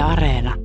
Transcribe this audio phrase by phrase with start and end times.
[0.00, 0.56] Yle Areena.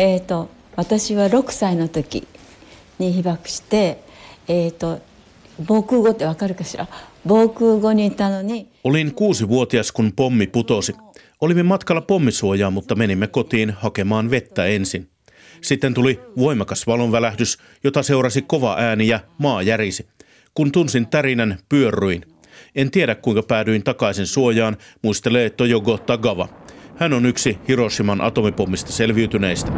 [0.00, 2.28] えー、と私は6歳の時
[3.00, 4.04] に被爆して、
[4.46, 5.00] えー、と
[5.58, 6.86] 防空壕ってわかるかしら？
[8.84, 10.94] Olin kuusivuotias, kun pommi putosi.
[11.40, 15.08] Olimme matkalla pommisuojaan, mutta menimme kotiin hakemaan vettä ensin.
[15.60, 20.06] Sitten tuli voimakas valonvälähdys, jota seurasi kova ääni ja maa järisi.
[20.54, 22.24] Kun tunsin tärinän, pyörryin.
[22.74, 26.48] En tiedä kuinka päädyin takaisin suojaan, muistelee Tojogo Tagawa.
[26.96, 29.72] Hän on yksi Hiroshiman atomipommista selviytyneistä.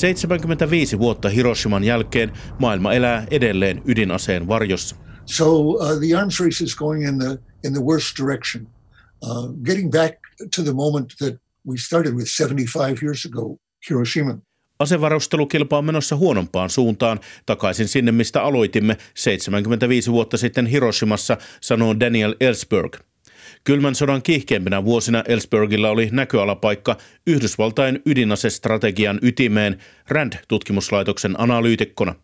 [0.00, 4.96] 75 vuotta Hiroshiman jälkeen maailma elää edelleen ydinaseen varjossa.
[5.24, 8.66] So uh, the arms race is going in the in the worst direction.
[9.22, 10.14] Uh, getting back
[10.56, 11.34] to the moment that
[11.68, 13.56] we started with 75 years ago,
[13.90, 14.38] Hiroshima.
[14.78, 22.34] Asevarustelukilpa on menossa huonompaan suuntaan, takaisin sinne mistä aloitimme 75 vuotta sitten Hiroshimassa, sanoo Daniel
[22.40, 22.96] Ellsberg.
[23.64, 32.14] Kylmän sodan kiihkeimpinä vuosina Ellsbergillä oli näköalapaikka Yhdysvaltain ydinasestrategian ytimeen RAND-tutkimuslaitoksen analyytikkona.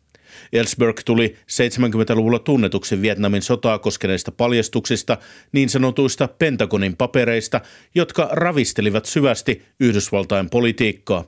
[0.52, 5.18] Ellsberg tuli 70-luvulla tunnetuksi Vietnamin sotaa koskeneista paljastuksista,
[5.52, 7.60] niin sanotuista Pentagonin papereista,
[7.94, 11.24] jotka ravistelivat syvästi Yhdysvaltain politiikkaa.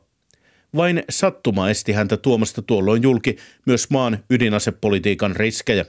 [0.76, 3.36] Vain sattuma esti häntä tuomasta tuolloin julki
[3.66, 5.84] myös maan ydinasepolitiikan riskejä.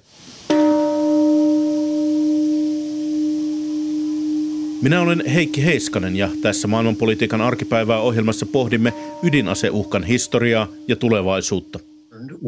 [4.82, 11.80] Minä olen Heikki Heiskanen ja tässä maailmanpolitiikan arkipäivää ohjelmassa pohdimme ydinaseuhkan historiaa ja tulevaisuutta.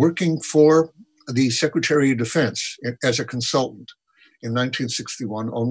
[0.01, 0.87] Working for
[1.33, 2.61] the Secretary of Defense
[3.09, 3.87] as a consultant
[4.43, 5.67] in 1961 on.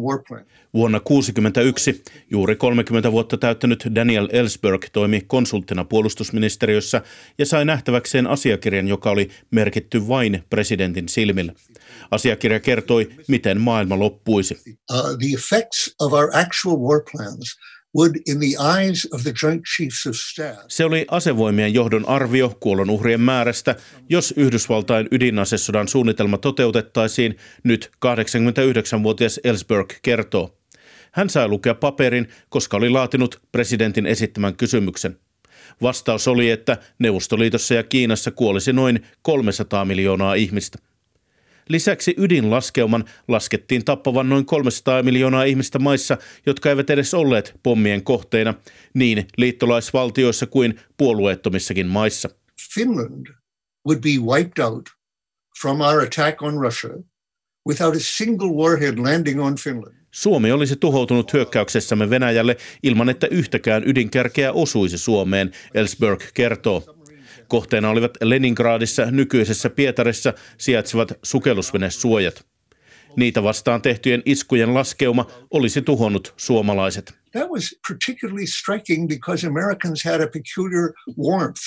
[0.75, 7.03] Vuonna 1961 juuri 30 vuotta täyttänyt Daniel Ellsberg toimi konsulttina puolustusministeriössä
[7.39, 11.53] ja sai nähtäväkseen asiakirjan, joka oli merkitty vain presidentin silmillä.
[12.11, 14.57] Asiakirja kertoi, miten maailma loppuisi.
[14.93, 17.57] Uh, the effects of our actual war plans
[17.97, 22.57] would, in the eyes of the Joint Chiefs of Staff, Se oli asevoimien johdon arvio
[22.61, 23.77] kuolonuhrien määrästä,
[24.09, 30.57] jos Yhdysvaltain ydinasesodan suunnitelma toteutettaisiin, nyt 89-vuotias Ellsberg kertoo.
[31.13, 35.17] Hän sai lukea paperin, koska oli laatinut presidentin esittämän kysymyksen.
[35.83, 40.79] Vastaus oli, että Neuvostoliitossa ja Kiinassa kuolisi noin 300 miljoonaa ihmistä.
[41.71, 48.55] Lisäksi ydinlaskeuman laskettiin tappavan noin 300 miljoonaa ihmistä maissa, jotka eivät edes olleet pommien kohteina,
[48.95, 52.29] niin liittolaisvaltioissa kuin puolueettomissakin maissa.
[52.75, 53.27] Finland
[53.89, 54.89] would be wiped out
[55.63, 56.91] from our attack on Russia
[57.69, 59.95] without a single warhead landing on Finland.
[60.11, 67.00] Suomi olisi tuhoutunut hyökkäyksessämme Venäjälle ilman, että yhtäkään ydinkärkeä osuisi Suomeen, Ellsberg kertoo.
[67.51, 72.45] Kohteena olivat Leningradissa nykyisessä Pietarissa sijaitsevat sukellusvenesuojat.
[73.17, 77.15] Niitä vastaan tehtyjen iskujen laskeuma olisi tuhonnut suomalaiset.
[77.33, 81.61] That was particularly striking because Americans had a peculiar warmth,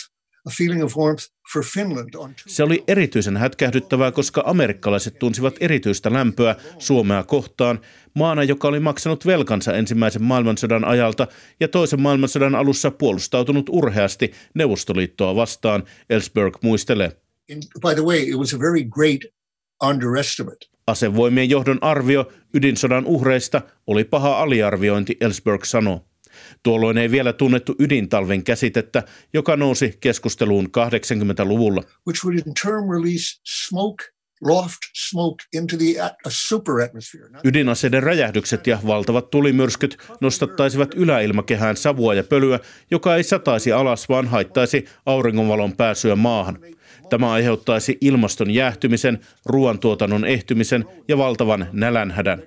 [0.46, 1.24] a feeling of warmth
[1.54, 2.16] for Finland.
[2.16, 7.80] On two Se oli erityisen hätkähdyttävää, koska amerikkalaiset tunsivat erityistä lämpöä Suomea kohtaan,
[8.14, 11.28] maana, joka oli maksanut velkansa ensimmäisen maailmansodan ajalta
[11.60, 17.12] ja toisen maailmansodan alussa puolustautunut urheasti Neuvostoliittoa vastaan, Ellsberg muistelee.
[17.82, 19.22] by the way, it was a very great
[19.84, 20.66] underestimate.
[20.88, 26.06] Asevoimien johdon arvio ydinsodan uhreista oli paha aliarviointi, Ellsberg sanoo.
[26.64, 31.84] Tuolloin ei vielä tunnettu ydintalven käsitettä, joka nousi keskusteluun 80-luvulla.
[32.08, 34.06] which would in turn release smoke,
[34.42, 34.80] loft
[35.10, 36.14] smoke into the
[37.44, 42.60] Ydinaseiden räjähdykset ja valtavat tulimyrskyt nostattaisivat yläilmakehään savua ja pölyä,
[42.92, 46.60] joka ei sataisi alas, vaan haittaisi auringonvalon pääsyä maahan.
[47.10, 52.44] Tämä aiheuttaisi ilmaston jäähtymisen, ruoantuotannon ehtymisen ja valtavan nälänhädän.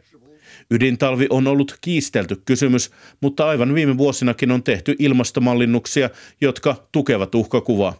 [0.70, 2.90] Ydintalvi on ollut kiistelty kysymys,
[3.20, 6.10] mutta aivan viime vuosinakin on tehty ilmastomallinnuksia,
[6.40, 7.94] jotka tukevat uhkakuvaa.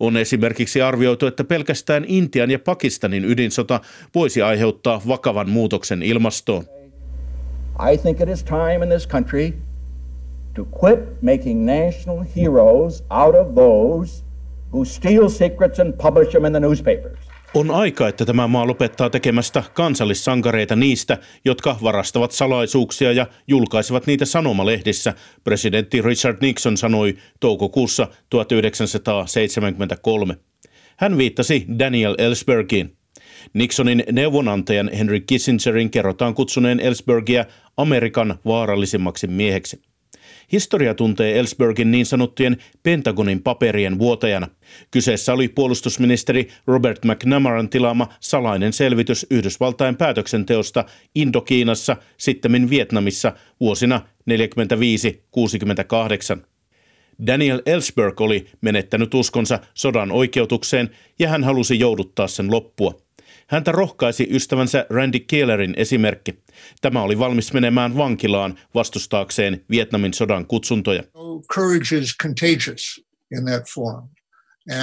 [0.00, 3.80] On esimerkiksi arvioitu, että pelkästään Intian ja Pakistanin ydinsota
[4.14, 6.64] voisi aiheuttaa vakavan muutoksen ilmastoon.
[7.92, 9.52] I think it is time in this country
[10.54, 14.24] to quit making national heroes out of those
[14.72, 17.27] who steal secrets and publish them in the newspapers.
[17.54, 24.24] On aika, että tämä maa lopettaa tekemästä kansallissankareita niistä, jotka varastavat salaisuuksia ja julkaisivat niitä
[24.24, 25.14] sanomalehdissä,
[25.44, 30.36] presidentti Richard Nixon sanoi toukokuussa 1973.
[30.96, 32.96] Hän viittasi Daniel Ellsbergiin.
[33.54, 37.44] Nixonin neuvonantajan Henry Kissingerin kerrotaan kutsuneen Ellsbergia
[37.76, 39.87] Amerikan vaarallisimmaksi mieheksi.
[40.52, 44.48] Historia tuntee Ellsbergin niin sanottujen Pentagonin paperien vuotajana.
[44.90, 50.84] Kyseessä oli puolustusministeri Robert McNamaran tilaama salainen selvitys Yhdysvaltain päätöksenteosta
[51.14, 54.00] Indokiinassa, sittemmin Vietnamissa vuosina
[56.36, 56.40] 45-68.
[57.26, 63.07] Daniel Ellsberg oli menettänyt uskonsa sodan oikeutukseen ja hän halusi jouduttaa sen loppua.
[63.48, 66.42] Häntä rohkaisi ystävänsä Randy Kellerin esimerkki.
[66.80, 71.02] Tämä oli valmis menemään vankilaan vastustaakseen Vietnamin sodan kutsuntoja.
[71.54, 73.04] Courage is contagious
[73.38, 74.08] in that form.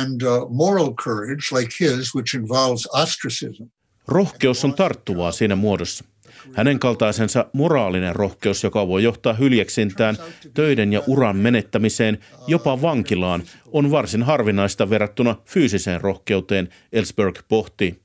[0.01, 3.63] And uh, moral courage like his, which involves ostracism.
[4.07, 6.05] Rohkeus on tarttuvaa siinä muodossa.
[6.53, 10.17] Hänen kaltaisensa moraalinen rohkeus, joka voi johtaa hyljeksintään,
[10.53, 18.04] töiden ja uran menettämiseen, jopa vankilaan, on varsin harvinaista verrattuna fyysiseen rohkeuteen, Ellsberg pohtii.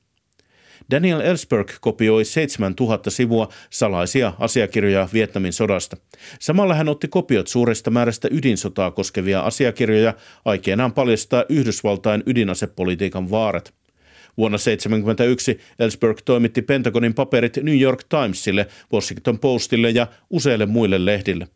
[0.91, 5.97] Daniel Ellsberg kopioi 7000 sivua salaisia asiakirjoja Vietnamin sodasta.
[6.39, 10.13] Samalla hän otti kopiot suuresta määrästä ydinsotaa koskevia asiakirjoja
[10.45, 13.73] aikeenaan paljastaa Yhdysvaltain ydinasepolitiikan vaarat.
[14.37, 21.47] Vuonna 1971 Ellsberg toimitti Pentagonin paperit New York Timesille, Washington Postille ja useille muille lehdille.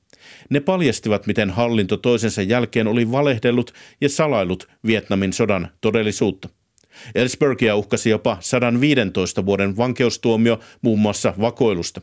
[0.49, 6.49] Ne paljastivat, miten hallinto toisensa jälkeen oli valehdellut ja salailut Vietnamin sodan todellisuutta.
[7.15, 12.01] Ellsbergia uhkasi jopa 115 vuoden vankeustuomio muun muassa vakoilusta.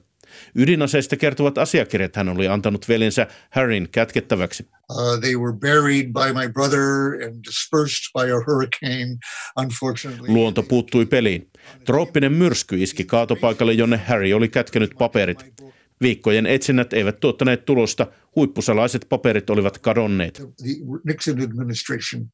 [0.55, 4.67] Ydinaseista kertovat asiakirjat hän oli antanut veljensä Harryn kätkettäväksi.
[4.91, 6.81] Uh, they were buried by my brother
[7.27, 9.19] and dispersed by a hurricane,
[9.63, 10.29] unfortunately.
[10.29, 11.51] Luonto puuttui peliin.
[11.85, 15.55] Trooppinen myrsky iski kaatopaikalle, jonne Harry oli kätkenyt paperit.
[16.03, 18.07] Viikkojen etsinnät eivät tuottaneet tulosta.
[18.37, 20.35] Huippusalaiset paperit olivat kadonneet.
[20.35, 20.71] The
[21.07, 22.27] Nixon administration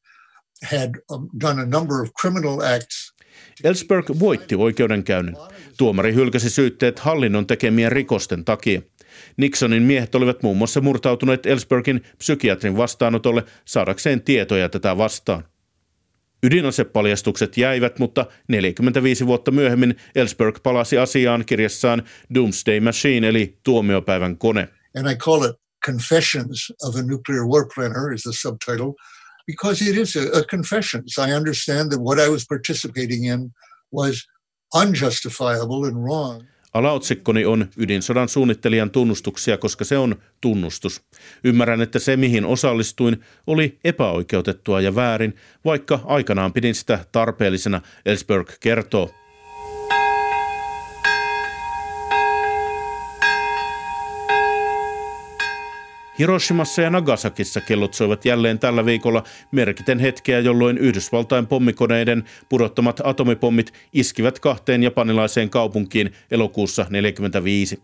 [0.63, 3.13] had um, done a number of criminal acts.
[3.63, 5.37] Ellsberg voitti oikeudenkäynnin.
[5.77, 8.81] Tuomari hylkäsi syytteet hallinnon tekemien rikosten takia.
[9.37, 15.43] Nixonin miehet olivat muun muassa murtautuneet Ellsbergin psykiatrin vastaanotolle saadakseen tietoja tätä vastaan.
[16.43, 22.03] Ydinasepaljastukset jäivät, mutta 45 vuotta myöhemmin Ellsberg palasi asiaan kirjassaan
[22.33, 24.69] Doomsday Machine eli tuomiopäivän kone.
[24.97, 28.93] And I call it Confessions of a Nuclear War Planner is the subtitle
[29.51, 31.03] because it is a, a confession.
[31.07, 33.51] So I understand that what I was participating in
[33.91, 34.27] was
[34.73, 36.43] unjustifiable and wrong.
[36.73, 41.01] Alaotsikkoni on ydinsodan suunnittelijan tunnustuksia, koska se on tunnustus.
[41.43, 45.35] Ymmärrän, että se mihin osallistuin oli epäoikeutettua ja väärin,
[45.65, 49.09] vaikka aikanaan pidin sitä tarpeellisena, Ellsberg kertoo.
[56.19, 63.73] Hiroshimassa ja Nagasakissa kellot soivat jälleen tällä viikolla merkiten hetkeä, jolloin Yhdysvaltain pommikoneiden pudottamat atomipommit
[63.93, 67.81] iskivät kahteen japanilaiseen kaupunkiin elokuussa 1945.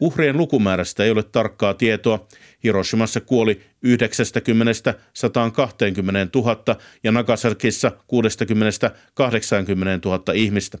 [0.00, 2.26] Uhrien lukumäärästä ei ole tarkkaa tietoa.
[2.64, 10.78] Hiroshimassa kuoli 90 120 000 ja Nagasakissa 60 80 000 ihmistä.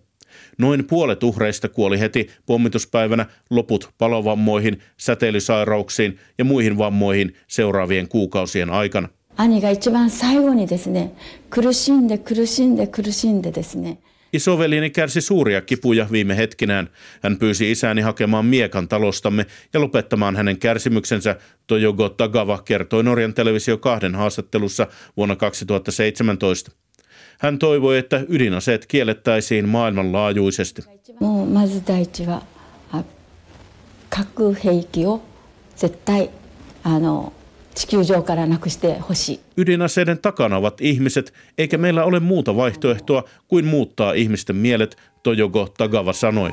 [0.57, 9.09] Noin puolet uhreista kuoli heti pommituspäivänä, loput palovammoihin, säteilysairauksiin ja muihin vammoihin seuraavien kuukausien aikana.
[9.37, 11.13] 兄が一番最後にですね、
[11.49, 13.97] 苦しんで苦しんで苦しんでですね。
[14.33, 16.89] Isoveljeni kärsi suuria kipuja viime hetkinään.
[17.23, 21.35] Hän pyysi isäni hakemaan miekan talostamme ja lopettamaan hänen kärsimyksensä,
[21.67, 26.71] Toyogo Tagawa kertoi Norjan televisio kahden haastattelussa vuonna 2017.
[27.38, 30.82] Hän toivoi, että ydinaseet kiellettäisiin maailmanlaajuisesti.
[39.56, 46.12] Ydinaseiden takana ovat ihmiset, eikä meillä ole muuta vaihtoehtoa kuin muuttaa ihmisten mielet, Tojogo Tagava
[46.12, 46.50] sanoi.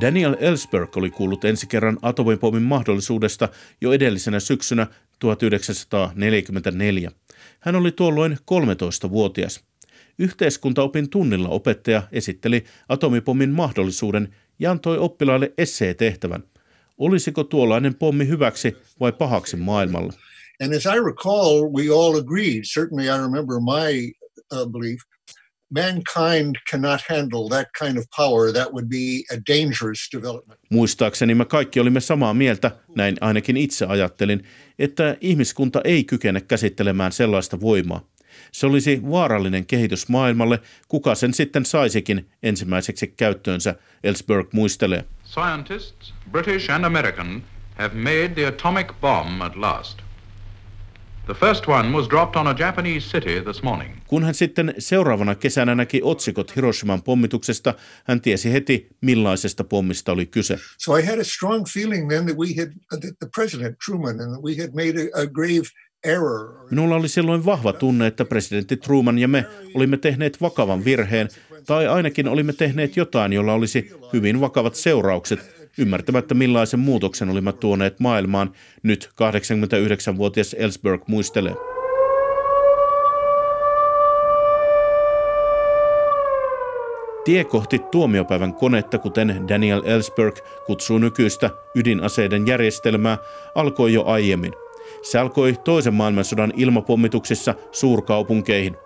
[0.00, 3.48] Daniel Ellsberg oli kuullut ensi kerran atomipommin mahdollisuudesta
[3.80, 4.86] jo edellisenä syksynä
[5.18, 7.10] 1944.
[7.60, 9.64] Hän oli tuolloin 13-vuotias.
[10.18, 16.44] Yhteiskuntaopin tunnilla opettaja esitteli atomipommin mahdollisuuden ja antoi oppilaille essee-tehtävän.
[16.98, 20.12] Olisiko tuollainen pommi hyväksi vai pahaksi maailmalle?
[20.62, 24.12] And as I recall, we all agreed, certainly I remember my
[24.52, 25.00] uh, belief,
[25.70, 28.52] mankind cannot handle that kind of power.
[28.52, 30.60] That would be a dangerous development.
[30.70, 34.44] Muistaakseni me kaikki olimme samaa mieltä, näin ainakin itse ajattelin,
[34.78, 38.00] että ihmiskunta ei kykene käsittelemään sellaista voimaa.
[38.52, 45.04] Se olisi vaarallinen kehitys maailmalle, kuka sen sitten saisikin ensimmäiseksi käyttöönsä, Ellsberg muistelee.
[45.24, 47.42] Scientists, British and American,
[47.74, 50.07] have made the atomic bomb at last.
[51.28, 53.90] The first one was dropped on a Japanese city this morning.
[54.06, 60.26] Kun hän sitten seuraavana kesänä näki otsikot Hiroshiman pommituksesta, hän tiesi heti millaisesta pommista oli
[60.26, 60.58] kyse.
[60.78, 64.32] So I had a strong feeling then that we had, that the president Truman and
[64.32, 65.68] that we had made a, a grave
[66.04, 66.68] error.
[66.70, 69.44] Minulla oli silloin vahva tunne, että presidentti Truman ja me
[69.74, 71.28] olimme tehneet vakavan virheen,
[71.66, 78.00] tai ainakin olimme tehneet jotain, jolla olisi hyvin vakavat seuraukset, ymmärtämättä millaisen muutoksen olimme tuoneet
[78.00, 81.54] maailmaan, nyt 89-vuotias Ellsberg muistelee.
[87.24, 93.18] Tie kohti tuomiopäivän konetta, kuten Daniel Ellsberg kutsuu nykyistä ydinaseiden järjestelmää,
[93.54, 94.52] alkoi jo aiemmin.
[95.02, 98.76] Se alkoi toisen maailmansodan ilmapommituksissa suurkaupunkeihin.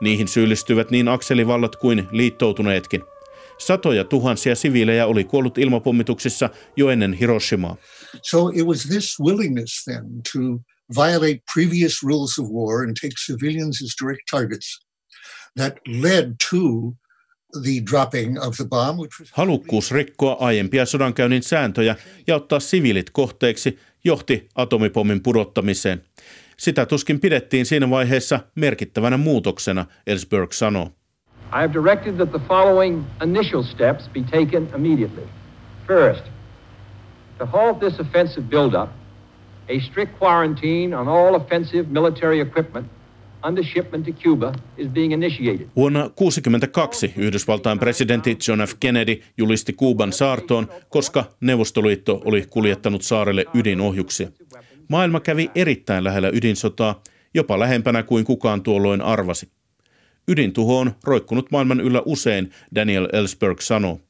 [0.00, 3.02] Niihin syyllistyvät niin akselivallat kuin liittoutuneetkin–
[3.60, 7.76] Satoja tuhansia siviilejä oli kuollut ilmapommituksissa jo ennen Hiroshimaa.
[8.22, 10.38] So it was this willingness then to
[11.02, 14.86] violate previous rules of war and take civilians as direct targets
[15.56, 16.58] that led to
[17.62, 19.28] the dropping of the bomb, which was...
[19.32, 26.04] Halukkuus rikkoa aiempia sodankäynnin sääntöjä ja ottaa siviilit kohteeksi johti atomipommin pudottamiseen.
[26.58, 30.99] Sitä tuskin pidettiin siinä vaiheessa merkittävänä muutoksena, Ellsberg sanoo.
[31.52, 35.24] I have directed that the following initial steps be taken immediately.
[35.86, 36.22] First,
[37.38, 38.88] to halt this offensive buildup,
[39.68, 42.86] a strict quarantine on all offensive military equipment
[43.42, 45.66] under shipment to Cuba is being initiated.
[45.76, 48.74] Vuonna 1962 Yhdysvaltain presidentti John F.
[48.80, 54.28] Kennedy julisti Kuuban saartoon, koska Neuvostoliitto oli kuljettanut saarelle ydinohjuksia.
[54.88, 57.02] Maailma kävi erittäin lähellä ydinsotaa,
[57.34, 59.59] jopa lähempänä kuin kukaan tuolloin arvasi.
[60.28, 64.00] Ydintuho on roikkunut maailman yllä usein, Daniel Ellsberg sanoo.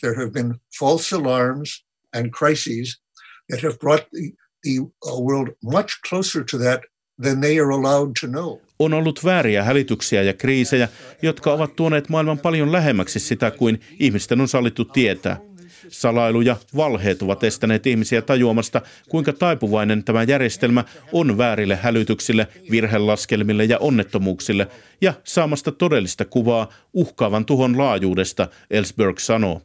[0.00, 1.84] There have been false alarms
[2.14, 3.02] and crises
[3.50, 4.30] that have brought the,
[4.62, 6.80] the uh, world much closer to that
[7.22, 8.58] than they are allowed to know.
[8.78, 10.88] On ollut vääriä hälytyksiä ja kriisejä,
[11.22, 15.49] jotka ovat tuoneet maailman paljon lähemmäksi sitä kuin ihmisten on sallittu tietää.
[15.88, 23.64] Salailu ja valheet ovat estäneet ihmisiä tajuamasta, kuinka taipuvainen tämä järjestelmä on väärille hälytyksille, virhelaskelmille
[23.64, 24.68] ja onnettomuuksille,
[25.00, 29.62] ja saamasta todellista kuvaa uhkaavan tuhon laajuudesta, Ellsberg sanoo.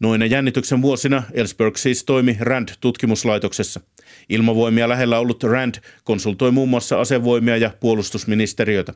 [0.00, 3.80] Noina jännityksen vuosina Ellsberg siis toimi RAND-tutkimuslaitoksessa.
[4.28, 8.94] Ilmavoimia lähellä ollut RAND konsultoi muun muassa asevoimia ja puolustusministeriötä.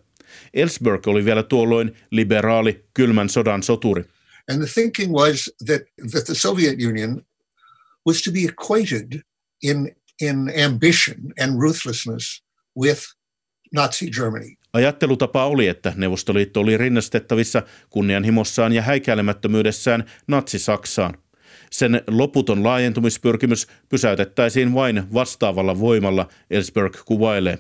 [0.55, 4.05] Ellsberg oli vielä tuolloin liberaali kylmän sodan soturi.
[4.49, 7.23] And the thinking was that, that the Soviet Union
[8.07, 9.23] was to be equated
[9.63, 12.43] in, in ambition and ruthlessness
[12.77, 13.03] with
[13.73, 14.57] Nazi Germany.
[14.73, 21.19] Ajattelutapa oli, että Neuvostoliitto oli rinnastettavissa kunnianhimossaan ja häikäilemättömyydessään Natsi-Saksaan.
[21.71, 27.59] Sen loputon laajentumispyrkimys pysäytettäisiin vain vastaavalla voimalla, Ellsberg kuvailee.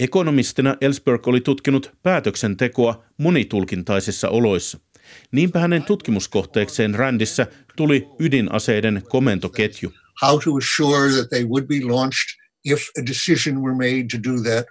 [0.00, 4.78] Ekonomistina Ellsberg oli tutkinut päätöksentekoa monitulkintaisissa oloissa–
[5.32, 7.46] Niinpä hänen tutkimuskohteekseen Randissä
[7.76, 9.92] tuli ydinaseiden komentoketju.
[10.22, 14.42] How to assure that they would be launched if a decision were made to do
[14.42, 14.66] that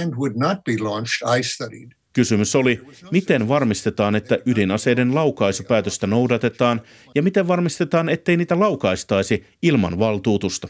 [0.00, 1.90] and would not be launched, I studied.
[2.12, 2.80] Kysymys oli,
[3.10, 6.80] miten varmistetaan, että ydinaseiden laukaisupäätöstä noudatetaan
[7.14, 10.68] ja miten varmistetaan, ettei niitä laukaistaisi ilman valtuutusta.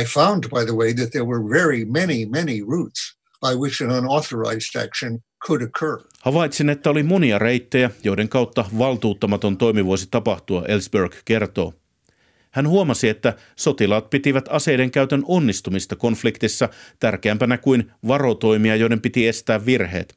[0.00, 3.90] I found, by the way, that there were very many, many routes by which an
[3.90, 6.00] unauthorized action could occur.
[6.20, 11.74] Havaitsin, että oli monia reittejä, joiden kautta valtuuttamaton toimi voisi tapahtua, Ellsberg kertoo.
[12.50, 16.68] Hän huomasi, että sotilaat pitivät aseiden käytön onnistumista konfliktissa
[17.00, 20.14] tärkeämpänä kuin varotoimia, joiden piti estää virheet.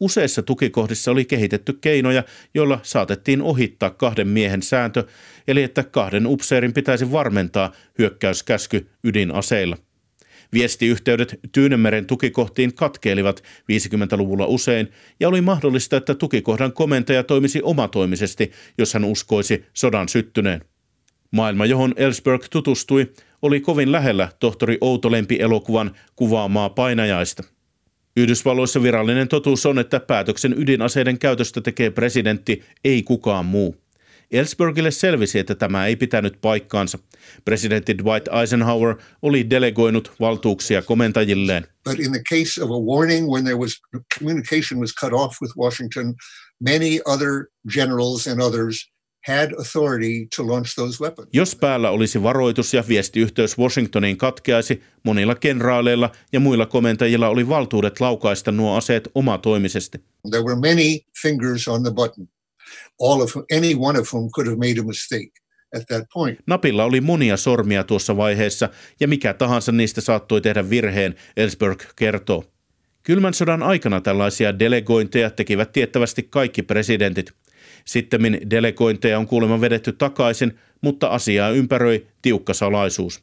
[0.00, 5.04] Useissa tukikohdissa oli kehitetty keinoja, joilla saatettiin ohittaa kahden miehen sääntö,
[5.48, 9.76] eli että kahden upseerin pitäisi varmentaa hyökkäyskäsky ydinaseilla.
[10.52, 14.88] Viestiyhteydet Tyynemeren tukikohtiin katkeilivat 50-luvulla usein
[15.20, 20.64] ja oli mahdollista, että tukikohdan komentaja toimisi omatoimisesti, jos hän uskoisi sodan syttyneen.
[21.30, 23.12] Maailma, johon Ellsberg tutustui,
[23.42, 27.42] oli kovin lähellä tohtori Outolempi-elokuvan kuvaamaa painajaista.
[28.16, 33.76] Yhdysvalloissa virallinen totuus on, että päätöksen ydinaseiden käytöstä tekee presidentti, ei kukaan muu.
[34.30, 36.98] Ellsbergille selvisi, että tämä ei pitänyt paikkaansa.
[37.44, 41.66] Presidentti Dwight Eisenhower oli delegoinut valtuuksia komentajilleen.
[41.84, 43.80] But in the case of a warning when there was
[44.18, 46.14] communication was cut off with Washington,
[46.60, 48.90] many other generals and others
[49.26, 51.28] had authority to launch those weapons.
[51.32, 58.00] Jos päällä olisi varoitus ja viestiyhteys Washingtoniin katkeaisi, monilla kenraaleilla ja muilla komentajilla oli valtuudet
[58.00, 59.98] laukaista nuo aseet omatoimisesti.
[60.30, 62.28] There were many fingers on the button
[63.00, 65.30] all of any one of whom could have made a mistake
[65.76, 66.38] at that point.
[66.46, 68.68] Napilla oli monia sormia tuossa vaiheessa
[69.00, 72.44] ja mikä tahansa niistä saattoi tehdä virheen, Ellsberg kertoo.
[73.02, 77.32] Kylmän sodan aikana tällaisia delegointeja tekivät tiettävästi kaikki presidentit.
[77.84, 83.22] Sittemmin delegointeja on kuulemma vedetty takaisin, mutta asiaa ympäröi tiukka salaisuus.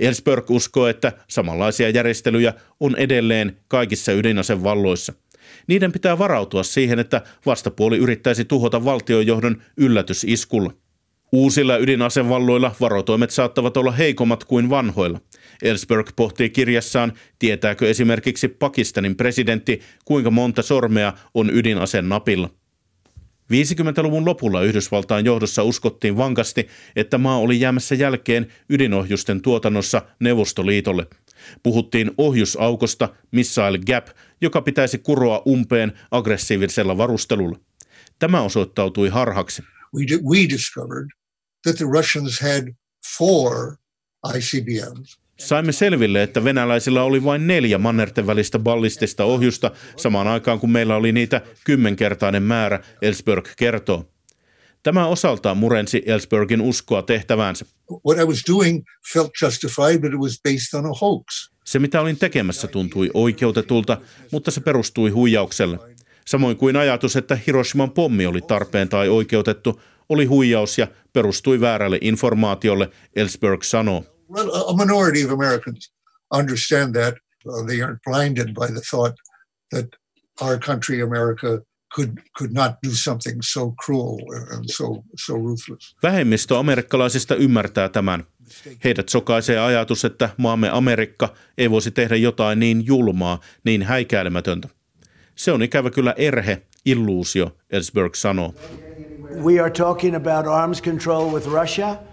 [0.00, 5.12] Ellsberg uskoo, että samanlaisia järjestelyjä on edelleen kaikissa ydinasevalloissa.
[5.66, 10.72] Niiden pitää varautua siihen, että vastapuoli yrittäisi tuhota valtiojohdon yllätysiskulla.
[11.32, 15.20] Uusilla ydinasevalloilla varotoimet saattavat olla heikommat kuin vanhoilla.
[15.62, 22.50] Ellsberg pohtii kirjassaan, tietääkö esimerkiksi Pakistanin presidentti, kuinka monta sormea on ydinasen napilla.
[23.52, 31.06] 50-luvun lopulla Yhdysvaltain johdossa uskottiin vankasti, että maa oli jäämässä jälkeen ydinohjusten tuotannossa Neuvostoliitolle.
[31.62, 34.08] Puhuttiin ohjusaukosta, missile gap,
[34.40, 37.58] joka pitäisi kuroa umpeen aggressiivisella varustelulla.
[38.18, 39.62] Tämä osoittautui harhaksi.
[39.94, 41.08] We, we discovered
[41.62, 42.74] that the Russians had
[43.18, 43.76] four
[44.36, 45.27] ICBMs.
[45.40, 50.96] Saimme selville, että venäläisillä oli vain neljä mannerten välistä ballistista ohjusta samaan aikaan kun meillä
[50.96, 54.08] oli niitä kymmenkertainen määrä, Ellsberg kertoo.
[54.82, 57.64] Tämä osaltaan murensi Ellsbergin uskoa tehtäväänsä.
[58.06, 61.24] What I was doing felt justified, but it was based on a hoax.
[61.64, 64.00] Se mitä olin tekemässä tuntui oikeutetulta,
[64.32, 65.78] mutta se perustui huijaukselle.
[66.26, 71.98] Samoin kuin ajatus, että Hiroshiman pommi oli tarpeen tai oikeutettu, oli huijaus ja perustui väärälle
[72.00, 74.17] informaatiolle, Ellsberg sanoo.
[74.70, 75.92] A minority of Americans
[76.30, 77.14] understand that.
[77.46, 79.14] Uh, they aren't blinded by the thought
[79.70, 79.86] that
[80.40, 81.62] our country, America,
[81.94, 84.18] could could not do something so cruel
[84.52, 85.96] and so so ruthless.
[86.02, 88.24] Vähemmistö amerikkalaisista ymmärtää tämän.
[88.84, 94.68] Heidät sokaisee ajatus, että maamme Amerikka ei voisi tehdä jotain niin julmaa, niin häikäilemätöntä.
[95.34, 98.54] Se on ikävä kyllä erhe, illuusio, Ellsberg sanoo.
[99.44, 101.96] We are talking about arms control with Russia–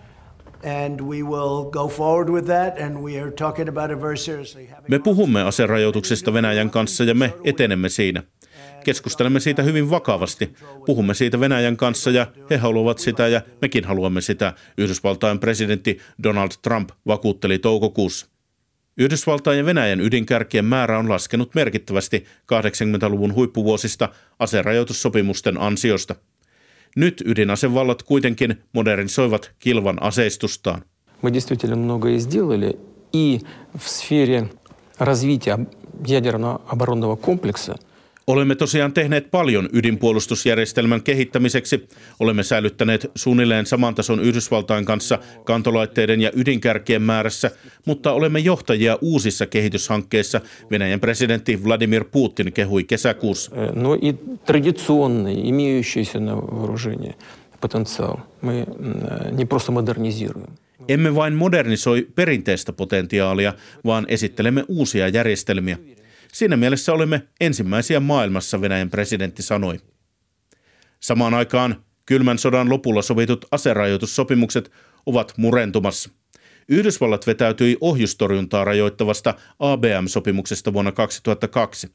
[4.88, 8.24] me puhumme aserajoituksesta Venäjän kanssa ja me etenemme siinä.
[8.84, 10.54] Keskustelemme siitä hyvin vakavasti.
[10.86, 16.52] Puhumme siitä Venäjän kanssa ja he haluavat sitä ja mekin haluamme sitä, Yhdysvaltain presidentti Donald
[16.62, 18.28] Trump vakuutteli toukokuussa.
[18.98, 26.16] Yhdysvaltain ja Venäjän ydinkärkien määrä on laskenut merkittävästi 80-luvun huippuvuosista aserajoitussopimusten ansiosta–
[26.97, 30.85] nyt ydinasevallat kuitenkin modernisoivat kilvan aseistustaan.
[31.23, 32.79] Мы действительно многое сделали,
[33.13, 33.41] и
[33.79, 34.49] в сфере
[34.99, 35.67] развития
[36.07, 37.85] ядерного оборонного комплекса –
[38.27, 41.89] Olemme tosiaan tehneet paljon ydinpuolustusjärjestelmän kehittämiseksi.
[42.21, 47.51] Olemme säilyttäneet suunnilleen saman tason Yhdysvaltain kanssa kantolaitteiden ja ydinkärkien määrässä,
[47.87, 53.51] mutta olemme johtajia uusissa kehityshankkeissa, Venäjän presidentti Vladimir Putin kehui kesäkuussa.
[53.75, 54.13] No и
[54.45, 57.15] традиционный, имеющийся на вооружение
[57.61, 58.17] потенциал.
[58.43, 58.67] Мы
[59.33, 60.53] не просто модернизируем.
[60.89, 63.55] Emme vain modernisoi perinteistä potentiaalia,
[63.85, 65.79] vaan esittelemme uusia järjestelmiä.
[66.34, 69.80] Siinä mielessä olemme ensimmäisiä maailmassa, Venäjän presidentti sanoi.
[71.00, 74.72] Samaan aikaan kylmän sodan lopulla sovitut aserajoitussopimukset
[75.06, 76.10] ovat murentumassa.
[76.70, 81.88] Yhdysvallat vetäytyi ohjustorjuntaa rajoittavasta ABM-sopimuksesta vuonna 2002.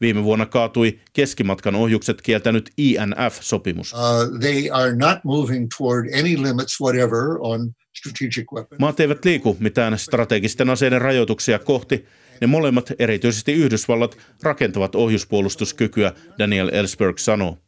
[0.00, 3.92] Viime vuonna kaatui keskimatkan ohjukset kieltänyt INF-sopimus.
[3.92, 8.78] Uh, they are not moving toward any limits whatever on strategic weapons.
[8.78, 12.06] Maat eivät liiku mitään strategisten aseiden rajoituksia kohti,
[12.40, 17.58] ne molemmat, erityisesti Yhdysvallat, rakentavat ohjuspuolustuskykyä, Daniel Ellsberg sanoo.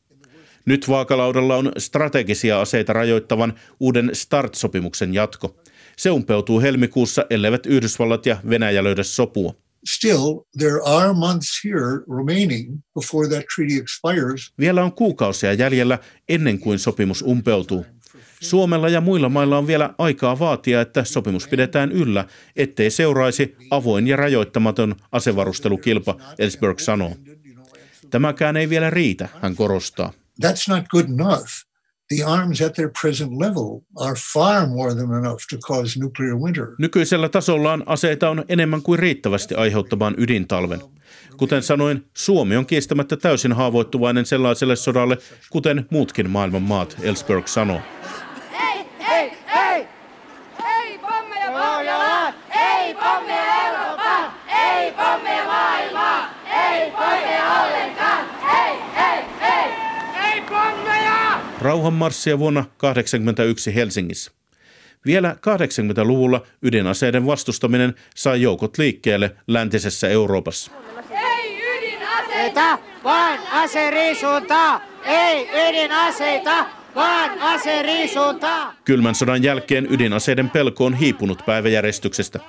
[0.66, 5.56] Nyt vaakalaudalla on strategisia aseita rajoittavan uuden START-sopimuksen jatko.
[5.96, 9.54] Se umpeutuu helmikuussa, elleivät Yhdysvallat ja Venäjä löydä sopua.
[9.86, 14.52] Still, there are months here remaining before that treaty expires.
[14.58, 17.86] Vielä on kuukausia jäljellä ennen kuin sopimus umpeutuu.
[18.40, 22.24] Suomella ja muilla mailla on vielä aikaa vaatia, että sopimus pidetään yllä,
[22.56, 27.16] ettei seuraisi avoin ja rajoittamaton asevarustelukilpa, Ellsberg sanoo.
[28.10, 30.12] Tämäkään ei vielä riitä, hän korostaa.
[30.44, 31.48] That's not good enough.
[32.14, 36.66] The arms at their present level are far more than enough to cause nuclear winter.
[36.78, 40.80] Nykyisellä tasollaan aseita on enemmän kuin riittävästi aiheuttamaan ydintalven.
[41.36, 45.18] Kuten sanoin, Suomi on kiistämättä täysin haavoittuvainen sellaiselle sodalle,
[45.50, 47.80] kuten muutkin maailman maat, Ellsberg sanoo.
[61.60, 64.30] Rauhanmarssia vuonna 1981 Helsingissä.
[65.06, 70.72] Vielä 80-luvulla ydinaseiden vastustaminen sai joukot liikkeelle läntisessä Euroopassa.
[71.10, 74.80] Ei ydinaseita, vaan aseriisuntaa!
[75.04, 78.74] Ei ydinaseita, vaan aseriisuntaa!
[78.84, 82.40] Kylmän sodan jälkeen ydinaseiden pelko on hiipunut päiväjärjestyksestä.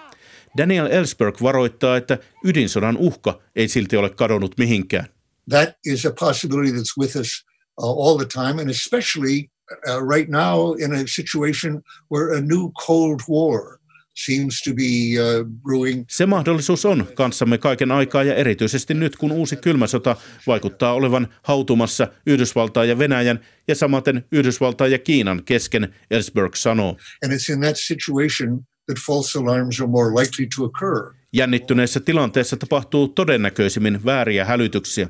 [0.57, 5.07] Daniel Ellsberg varoittaa, että ydinsodan uhka ei silti ole kadonnut mihinkään.
[5.49, 7.48] That is a possibility that's with us
[7.83, 9.49] uh, all the time, and especially
[9.87, 13.79] uh, right now in a situation where a new Cold War
[14.25, 16.05] seems to be uh, brewing.
[16.09, 20.15] Se mahdollisuus on kanssamme kaiken aikaa ja erityisesti nyt, kun uusi kylmä sota
[20.47, 26.97] vaikuttaa olevan hautumassa Yhdysvaltain ja Venäjän ja samaten Yhdysvaltain ja Kiinan kesken, Ellsberg sanoo.
[27.23, 31.13] And it's in that situation that false alarms are more likely to occur.
[31.33, 35.09] Jännittyneessä tilanteessa tapahtuu todennäköisimmin vääriä hälytyksiä.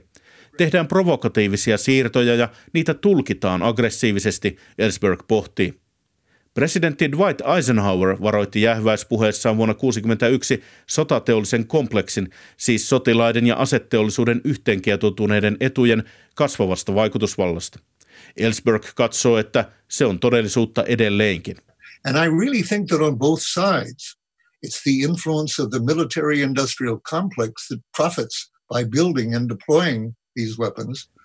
[0.60, 5.80] Tehdään provokatiivisia siirtoja ja niitä tulkitaan aggressiivisesti, Ellsberg pohtii.
[6.54, 16.04] Presidentti Dwight Eisenhower varoitti jähväispuheessaan vuonna 1961 sotateollisen kompleksin, siis sotilaiden ja asetteollisuuden yhteenkietoutuneiden etujen
[16.36, 17.80] kasvavasta vaikutusvallasta.
[18.38, 21.58] Ellsberg katsoo, että se on todellisuutta edelleenkin.
[22.06, 24.18] And I really think that on both sides,
[24.66, 30.19] it's the influence of the military industrial complex that profits by building and deploying.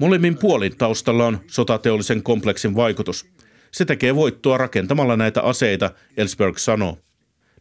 [0.00, 3.26] Molemmin puolin taustalla on sotateollisen kompleksin vaikutus.
[3.72, 6.98] Se tekee voittoa rakentamalla näitä aseita, Ellsberg sanoo.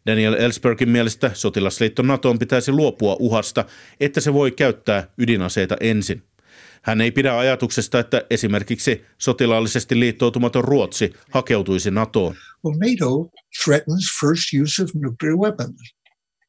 [0.06, 3.64] Daniel Ellsbergin mielestä sotilasliitto NATOon pitäisi luopua uhasta,
[4.00, 6.22] että se voi käyttää ydinaseita ensin.
[6.82, 12.34] Hän ei pidä ajatuksesta, että esimerkiksi sotilaallisesti liittoutumaton Ruotsi hakeutuisi NATOon.
[12.64, 13.30] Well, NATO
[13.64, 15.94] threatens first use of nuclear weapons.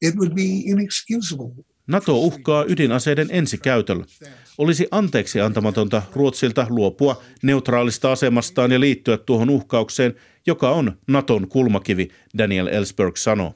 [0.02, 1.64] It would be inexcusable.
[1.86, 4.04] NATO uhkaa ydinaseiden ensikäytöllä.
[4.58, 10.14] Olisi anteeksi antamatonta Ruotsilta luopua neutraalista asemastaan ja liittyä tuohon uhkaukseen,
[10.46, 13.54] joka on Naton kulmakivi, Daniel Ellsberg sanoo.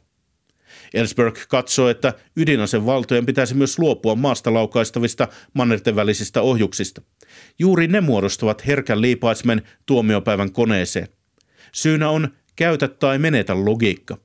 [0.95, 7.03] Ellsberg katsoo, että ydinasevaltojen pitäisi myös luopua maasta laukaistavista mannerten välisistä ohjuksista.
[7.59, 11.09] Juuri ne muodostavat herkän liipaismen tuomiopäivän koneeseen.
[11.73, 14.19] Syynä on käytä tai menetä logiikka.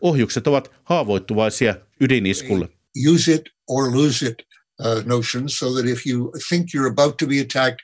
[0.00, 2.68] Ohjukset ovat haavoittuvaisia ydiniskulle.
[3.12, 4.42] Use it or lose it
[4.80, 7.80] uh, notion so that if you think you're about to be attacked,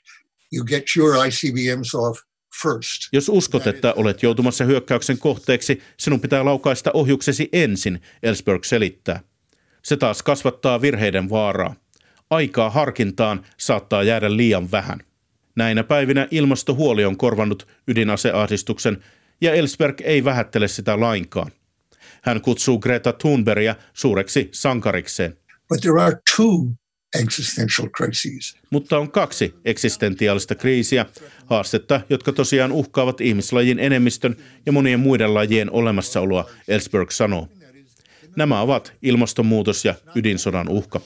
[0.53, 2.21] you get your ICBMs off
[2.63, 3.09] first.
[3.13, 9.21] Jos uskot, että olet joutumassa hyökkäyksen kohteeksi, sinun pitää laukaista ohjuksesi ensin, Ellsberg selittää.
[9.83, 11.75] Se taas kasvattaa virheiden vaaraa.
[12.31, 15.01] Aikaa harkintaan saattaa jäädä liian vähän.
[15.57, 19.05] Näinä päivinä ilmastohuoli on korvannut ydinaseahdistuksen
[19.41, 21.53] ja Ellsberg ei vähättele sitä lainkaan.
[22.27, 25.37] Hän kutsuu Greta Thunbergia suureksi sankarikseen.
[25.69, 26.67] But there are two
[27.21, 28.57] existential crises.
[28.71, 31.07] Mutta on kaksi eksistentiaalista kriisiä,
[31.47, 34.37] haastetta, jotka tosiaan uhkaavat ihmislajin enemmistön
[34.67, 37.49] ja monien muiden lajien olemassaoloa, Ellsberg sanoo.
[38.37, 41.01] Nämä ovat ilmastonmuutos ja ydinsodan uhka.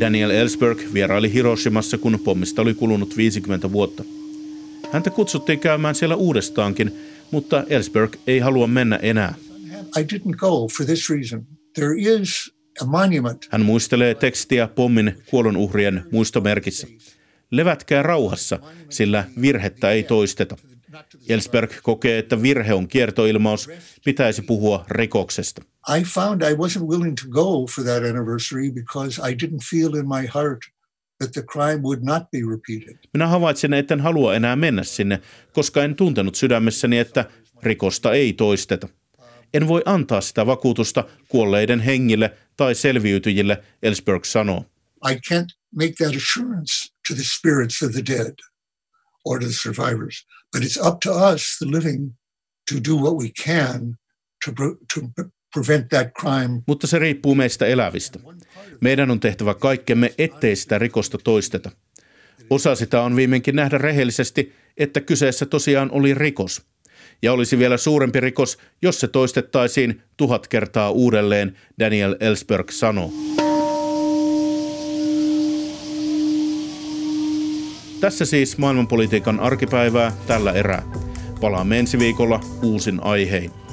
[0.00, 4.04] Daniel Ellsberg vieraili Hiroshimassa, kun pommista oli kulunut 50 vuotta.
[4.92, 9.34] Häntä kutsuttiin käymään siellä uudestaankin, mutta Ellsberg ei halua mennä enää.
[9.98, 11.46] I didn't go for this reason.
[11.74, 13.46] There is a monument.
[13.50, 16.86] Hän muistelee tekstiä pommin kuolonuhrien muistomerkissä.
[17.50, 18.58] Levätkää rauhassa,
[18.88, 20.56] sillä virhettä ei toisteta.
[21.28, 23.70] Ellsberg kokee, että virhe on kiertoilmaus,
[24.04, 25.62] pitäisi puhua rikoksesta.
[25.98, 30.08] I found I wasn't willing to go for that anniversary because I didn't feel in
[30.08, 30.58] my heart
[31.18, 32.98] that the crime would not be repeated.
[33.12, 35.20] Minä havaitsin, että en halua enää mennä sinne,
[35.52, 37.30] koska en tuntenut sydämessäni, että
[37.62, 38.88] rikosta ei toisteta.
[39.54, 44.64] En voi antaa sitä vakuutusta kuolleiden hengille tai selviytyjille, Ellsberg sanoo.
[45.10, 46.72] I can't make that assurance
[47.08, 48.34] to the spirits of the dead
[49.24, 52.12] or to the survivors, but it's up to us, the living,
[52.70, 53.96] to do what we can
[54.44, 54.52] to,
[54.94, 55.00] to.
[56.66, 58.18] Mutta se riippuu meistä elävistä.
[58.80, 61.70] Meidän on tehtävä kaikkemme, ettei sitä rikosta toisteta.
[62.50, 66.62] Osa sitä on viimeinkin nähdä rehellisesti, että kyseessä tosiaan oli rikos–
[67.22, 73.12] ja olisi vielä suurempi rikos, jos se toistettaisiin tuhat kertaa uudelleen, Daniel Ellsberg sanoo.
[78.00, 80.82] Tässä siis maailmanpolitiikan arkipäivää tällä erää.
[81.40, 83.63] Palaamme ensi viikolla uusin aihein.